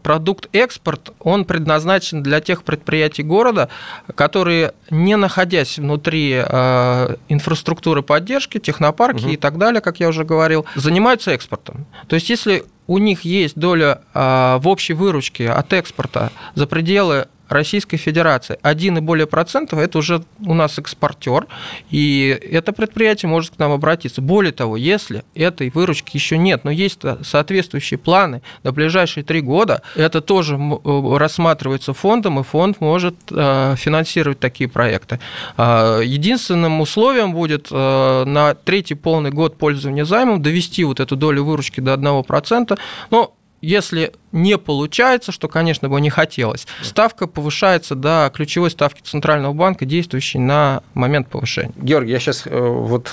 продукт 0.03 0.49
экспорт, 0.53 1.13
он 1.19 1.45
предназначен 1.45 2.23
для 2.23 2.41
тех 2.41 2.63
предприятий 2.63 3.23
города, 3.23 3.69
которые 4.15 4.73
не 4.91 5.17
находятся 5.17 5.32
находясь 5.33 5.79
внутри 5.79 6.43
э, 6.45 7.17
инфраструктуры 7.31 8.03
поддержки, 8.03 8.59
технопарки 8.59 9.25
угу. 9.25 9.33
и 9.33 9.37
так 9.37 9.57
далее, 9.57 9.81
как 9.81 9.99
я 9.99 10.09
уже 10.09 10.25
говорил, 10.25 10.67
занимаются 10.75 11.31
экспортом. 11.31 11.87
То 12.07 12.17
есть, 12.17 12.29
если 12.29 12.65
у 12.87 12.99
них 12.99 13.23
есть 13.23 13.57
доля 13.57 14.03
э, 14.13 14.59
в 14.61 14.69
общей 14.69 14.93
выручке 14.93 15.49
от 15.49 15.73
экспорта 15.73 16.31
за 16.55 16.67
пределы 16.67 17.29
Российской 17.53 17.97
Федерации. 17.97 18.59
Один 18.63 18.99
и 18.99 19.01
более 19.01 19.27
процентов– 19.27 19.79
это 19.81 19.99
уже 19.99 20.23
у 20.45 20.55
нас 20.55 20.79
экспортер, 20.79 21.47
и 21.91 22.29
это 22.51 22.73
предприятие 22.73 23.29
может 23.29 23.57
к 23.57 23.59
нам 23.59 23.73
обратиться. 23.73 24.21
Более 24.21 24.53
того, 24.53 24.77
если 24.77 25.25
этой 25.35 25.71
выручки 25.71 26.17
еще 26.17 26.39
нет, 26.39 26.65
но 26.65 26.71
есть 26.71 27.01
соответствующие 27.23 27.99
планы 27.99 28.43
на 28.63 28.73
ближайшие 28.73 29.25
три 29.25 29.41
года, 29.41 29.83
это 29.97 30.21
тоже 30.21 30.57
э, 30.57 31.17
рассматривается 31.17 31.93
фондом, 31.93 32.41
и 32.41 32.43
фонд 32.43 32.81
может 32.81 33.17
э, 33.31 33.75
финансировать 33.77 34.39
такие 34.39 34.69
проекты. 34.69 35.21
А, 35.57 36.01
единственным 36.01 36.81
условием 36.81 37.33
будет 37.33 37.69
э, 37.71 38.25
на 38.25 38.55
третий 38.55 38.95
полный 38.95 39.31
год 39.31 39.59
пользования 39.59 40.05
займом 40.05 40.43
довести 40.43 40.85
вот 40.85 41.01
эту 41.01 41.17
долю 41.17 41.45
выручки 41.45 41.81
до 41.81 41.95
1%, 41.95 42.79
но 43.11 43.35
если 43.63 44.13
не 44.33 44.59
получается, 44.59 45.31
что, 45.31 45.47
конечно, 45.49 45.89
бы 45.89 46.01
не 46.01 46.11
хотелось, 46.11 46.67
ставка 46.83 47.27
повышается 47.27 47.95
до 47.95 48.31
ключевой 48.35 48.71
ставки 48.71 49.01
Центрального 49.03 49.53
банка, 49.53 49.85
действующей 49.85 50.41
на 50.41 50.83
момент 50.95 51.29
повышения. 51.29 51.73
Георгий, 51.77 52.13
я 52.13 52.19
сейчас 52.19 52.47
э, 52.47 52.59
вот 52.59 53.11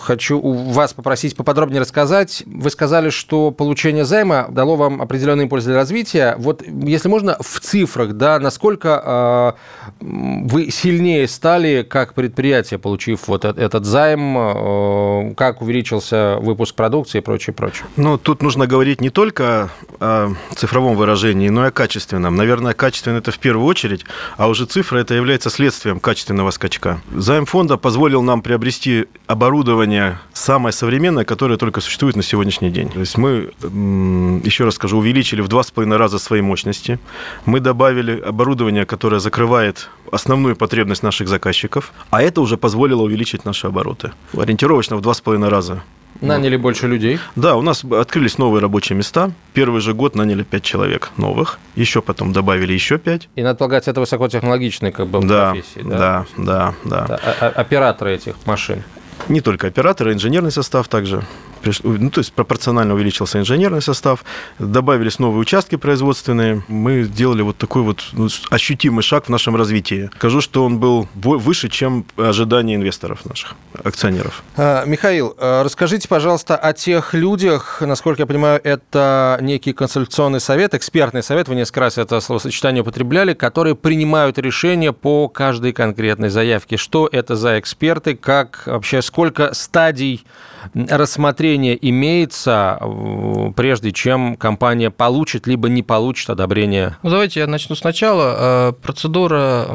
хочу 0.00 0.38
у 0.38 0.52
вас 0.70 0.92
попросить 0.92 1.34
поподробнее 1.34 1.80
рассказать. 1.80 2.44
Вы 2.46 2.70
сказали, 2.70 3.10
что 3.10 3.50
получение 3.50 4.04
займа 4.04 4.46
дало 4.50 4.76
вам 4.76 5.02
определенный 5.02 5.44
импульс 5.44 5.64
для 5.64 5.74
развития. 5.74 6.36
Вот, 6.38 6.62
если 6.66 7.08
можно, 7.08 7.36
в 7.40 7.60
цифрах, 7.60 8.12
да, 8.12 8.38
насколько 8.38 9.56
э, 10.00 10.00
вы 10.00 10.70
сильнее 10.70 11.26
стали 11.26 11.82
как 11.82 12.14
предприятие, 12.14 12.78
получив 12.78 13.26
вот 13.26 13.44
этот 13.44 13.84
займ, 13.84 14.38
э, 14.38 15.34
как 15.34 15.60
увеличился 15.60 16.36
выпуск 16.40 16.74
продукции 16.76 17.18
и 17.18 17.20
прочее, 17.20 17.54
прочее? 17.54 17.86
Ну, 17.96 18.16
тут 18.16 18.42
нужно 18.42 18.66
говорить 18.66 19.00
не 19.00 19.10
только 19.10 19.70
о 20.00 20.34
цифровом 20.54 20.96
выражении, 20.96 21.48
но 21.48 21.64
и 21.64 21.68
о 21.68 21.70
качественном. 21.70 22.36
Наверное, 22.36 22.74
качественно 22.74 23.18
это 23.18 23.30
в 23.30 23.38
первую 23.38 23.66
очередь, 23.66 24.04
а 24.36 24.48
уже 24.48 24.66
цифра 24.66 24.98
это 24.98 25.14
является 25.14 25.50
следствием 25.50 26.00
качественного 26.00 26.50
скачка. 26.50 27.00
Займ 27.14 27.46
фонда 27.46 27.76
позволил 27.76 28.22
нам 28.22 28.42
приобрести 28.42 29.06
оборудование 29.26 30.18
самое 30.32 30.72
современное, 30.72 31.24
которое 31.24 31.56
только 31.56 31.80
существует 31.80 32.16
на 32.16 32.22
сегодняшний 32.22 32.70
день. 32.70 32.88
То 32.90 33.00
есть 33.00 33.18
мы, 33.18 33.50
еще 34.44 34.64
раз 34.64 34.74
скажу, 34.74 34.98
увеличили 34.98 35.40
в 35.40 35.48
два 35.48 35.62
с 35.62 35.70
половиной 35.70 35.96
раза 35.96 36.18
свои 36.18 36.40
мощности. 36.40 36.98
Мы 37.44 37.60
добавили 37.60 38.20
оборудование, 38.20 38.86
которое 38.86 39.20
закрывает 39.20 39.90
основную 40.12 40.56
потребность 40.56 41.02
наших 41.02 41.28
заказчиков, 41.28 41.92
а 42.10 42.22
это 42.22 42.40
уже 42.40 42.56
позволило 42.56 43.02
увеличить 43.02 43.44
наши 43.44 43.66
обороты. 43.66 44.12
Ориентировочно 44.36 44.96
в 44.96 45.00
два 45.00 45.14
с 45.14 45.20
половиной 45.20 45.48
раза 45.48 45.82
Наняли 46.20 46.56
больше 46.56 46.88
людей? 46.88 47.18
Да, 47.36 47.56
у 47.56 47.62
нас 47.62 47.84
открылись 47.84 48.38
новые 48.38 48.60
рабочие 48.60 48.96
места. 48.96 49.30
Первый 49.52 49.80
же 49.80 49.94
год 49.94 50.14
наняли 50.16 50.42
5 50.42 50.62
человек 50.62 51.10
новых. 51.16 51.58
Еще 51.76 52.02
потом 52.02 52.32
добавили 52.32 52.72
еще 52.72 52.98
5. 52.98 53.28
И 53.36 53.42
надо 53.42 53.56
полагать, 53.58 53.86
это 53.86 54.00
высокотехнологичные 54.00 54.92
как 54.92 55.06
бы 55.06 55.20
да, 55.20 55.52
профессии. 55.52 55.82
Да, 55.82 56.26
да, 56.36 56.74
да. 56.84 57.06
да. 57.08 57.20
А, 57.22 57.34
а, 57.40 57.48
операторы 57.48 58.14
этих 58.14 58.34
машин. 58.46 58.82
Не 59.28 59.40
только 59.40 59.66
операторы, 59.66 60.12
инженерный 60.12 60.52
состав 60.52 60.88
также 60.88 61.22
ну, 61.82 62.10
то 62.10 62.20
есть 62.20 62.32
пропорционально 62.32 62.94
увеличился 62.94 63.38
инженерный 63.38 63.82
состав, 63.82 64.24
добавились 64.58 65.18
новые 65.18 65.40
участки 65.40 65.76
производственные. 65.76 66.62
Мы 66.68 67.02
сделали 67.02 67.42
вот 67.42 67.56
такой 67.56 67.82
вот 67.82 68.04
ну, 68.12 68.28
ощутимый 68.50 69.02
шаг 69.02 69.26
в 69.26 69.28
нашем 69.28 69.56
развитии. 69.56 70.10
Скажу, 70.16 70.40
что 70.40 70.64
он 70.64 70.78
был 70.78 71.08
выше, 71.14 71.68
чем 71.68 72.04
ожидания 72.16 72.74
инвесторов 72.74 73.24
наших, 73.24 73.54
акционеров. 73.84 74.42
А, 74.56 74.84
Михаил, 74.84 75.34
а, 75.38 75.62
расскажите, 75.62 76.08
пожалуйста, 76.08 76.56
о 76.56 76.72
тех 76.72 77.14
людях, 77.14 77.80
насколько 77.80 78.22
я 78.22 78.26
понимаю, 78.26 78.60
это 78.62 79.38
некий 79.40 79.72
консультационный 79.72 80.40
совет, 80.40 80.74
экспертный 80.74 81.22
совет, 81.22 81.48
вы 81.48 81.54
несколько 81.54 81.80
раз 81.80 81.98
это 81.98 82.20
словосочетание 82.20 82.82
употребляли, 82.82 83.34
которые 83.34 83.74
принимают 83.74 84.38
решения 84.38 84.92
по 84.92 85.28
каждой 85.28 85.72
конкретной 85.72 86.28
заявке. 86.28 86.76
Что 86.76 87.08
это 87.10 87.36
за 87.36 87.58
эксперты, 87.58 88.16
как 88.16 88.62
вообще, 88.66 89.02
сколько 89.02 89.54
стадий 89.54 90.24
рассмотрение 91.58 91.78
имеется, 91.88 92.78
прежде 93.56 93.92
чем 93.92 94.36
компания 94.36 94.90
получит 94.90 95.46
либо 95.46 95.68
не 95.68 95.82
получит 95.82 96.30
одобрение? 96.30 96.96
Ну, 97.02 97.10
давайте 97.10 97.40
я 97.40 97.46
начну 97.46 97.76
сначала. 97.76 98.36
Э, 98.38 98.72
процедура 98.72 99.66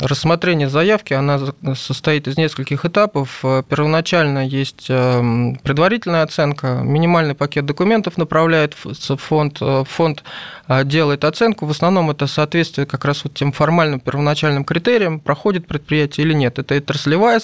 рассмотрения 0.00 0.68
заявки, 0.68 1.14
она 1.14 1.38
состоит 1.74 2.28
из 2.28 2.36
нескольких 2.36 2.84
этапов. 2.84 3.40
Э, 3.44 3.62
первоначально 3.68 4.46
есть 4.46 4.86
э, 4.88 5.54
предварительная 5.62 6.22
оценка, 6.22 6.80
минимальный 6.82 7.34
пакет 7.34 7.66
документов 7.66 8.18
направляет 8.18 8.74
в 8.74 9.16
фонд, 9.16 9.60
фонд 9.88 10.24
делает 10.84 11.24
оценку. 11.24 11.66
В 11.66 11.70
основном 11.70 12.10
это 12.10 12.26
соответствие 12.26 12.86
как 12.86 13.04
раз 13.04 13.24
вот 13.24 13.34
тем 13.34 13.52
формальным 13.52 14.00
первоначальным 14.00 14.64
критериям, 14.64 15.20
проходит 15.20 15.66
предприятие 15.66 16.26
или 16.26 16.34
нет. 16.34 16.58
Это 16.58 16.74
отраслевая 16.74 17.40